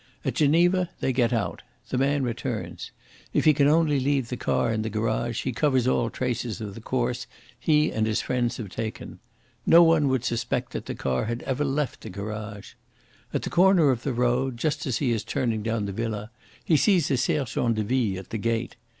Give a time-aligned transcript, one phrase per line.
[0.25, 1.61] At Geneva they get out.
[1.89, 2.89] The man returns.
[3.35, 6.73] If he can only leave the car in the garage he covers all traces of
[6.73, 7.27] the course
[7.59, 9.19] he and his friends have taken.
[9.63, 12.73] No one would suspect that the car had ever left the garage.
[13.31, 16.31] At the corner of the road, just as he is turning down to the villa,
[16.65, 18.77] he sees a sergent de ville at the gate.